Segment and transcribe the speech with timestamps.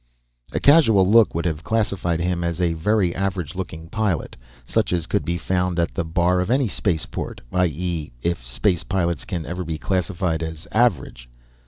[0.51, 4.35] A casual look would have classified him as a very average looking pilot
[4.65, 8.11] such as could be found at the bar of any spaceport; i.e.
[8.23, 11.29] if space pilots can ever be classified as average.